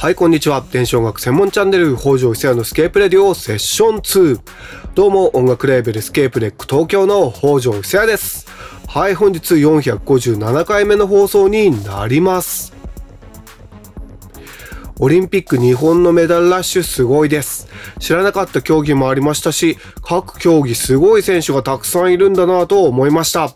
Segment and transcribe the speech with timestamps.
[0.00, 0.64] はい、こんにちは。
[0.72, 4.40] 電子音楽専門チャンネル、北条久也のスケープレディオセッション2。
[4.94, 8.46] どうも、音楽レーベルスケープレック東京の北条久也です。
[8.88, 12.72] はい、本日457回目の放送になります。
[14.98, 17.68] オリンピック日本のメダルラッシュすごいです。
[17.98, 23.52] 知らなかった競技もありましたし、各競技すごい選手がたくさんいるんだなぁと思いました。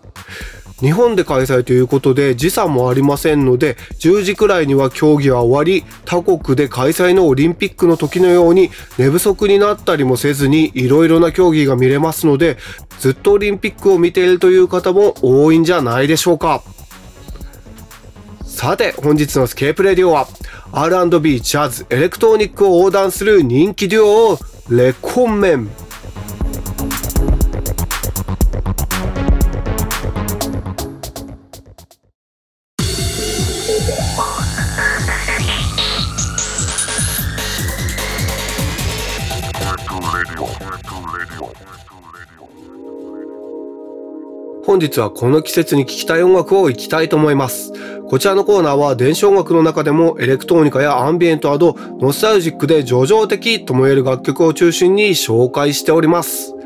[0.81, 12.59] 日本で開催ということで時差もありませんので10時くらいには競技は終わり他国で開催のオリンピックの時のように寝不足になったりもせずにいろいろな競技が見れますので
[12.99, 16.63] ずっとオリンピックを見ているという方も多いんじゃないでしょうか。
[18.43, 20.29] さて本日のスケープレディオは
[20.73, 24.39] R&B ジャズエレクトロニックを横断する人気デュオを
[24.71, 25.84] レコンメン。
[44.75, 47.73] 本日はこの季節に聴きたい音楽をいきたいと思います。
[48.09, 56.57] こちらのコーナーは電子音楽の中でもエレクトロニカやアンビエントなどノスタルジックで叙情的とも言える楽曲を中心に紹介しております。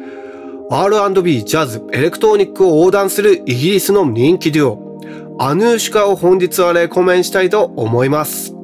[0.70, 8.54] R&B、ジャズ、エレクトロニックを横断するイギリスの人気デュオ、 Anushka を本日はレコメンしたいと思います。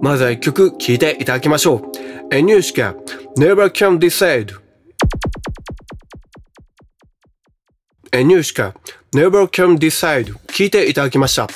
[0.00, 2.34] まずは一曲聴いていただきましょう。
[2.34, 4.61] Anushka、Never Can Decide
[8.20, 8.74] Anushka
[9.14, 11.48] Never Can Decide 聞いていただきました。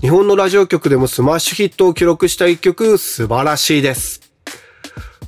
[0.00, 4.20] 日本のラジオ局でもスマッシュヒットを記録した一曲素晴らしいです。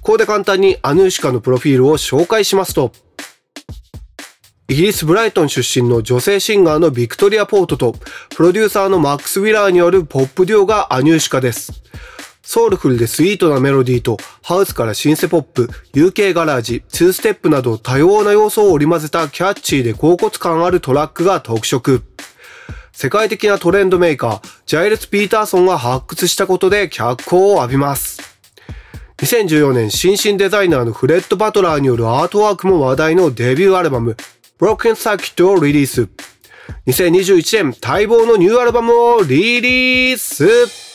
[0.03, 2.91] ここで簡単に Anushka のプロフィールを紹介しますと、
[4.67, 7.95] イギリス・ブライトン出身の女性シンガーのビクトリア・ポートと、
[8.31, 11.83] プロデューサーのマックス・ウィラーによるポップデュオが Anushka です。
[12.43, 22.03] ソウルフルでスイートなメロディーと、ハウスからシンセポップ、UK ガラージ、2ステップなど多様な要素を織り交ぜたキャッチーで高揚感あるトラックが特色。
[22.93, 28.21] 世界的なトレンドメーカー、ジャイルス・ピーターソンが発掘したことで脚光を浴びます。
[29.19, 34.17] 2014年、新進デザイナーのフレッド・バトラーによるアートワークも話題のデビューアルバム、
[34.61, 36.09] Broken Circuit をリリース。
[36.87, 40.92] 2021年、待望のニューアルバムをリリース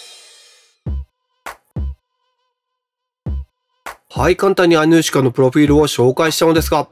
[4.18, 6.88] はい、簡単にアヌーシカのプロフィールを紹介したのですが、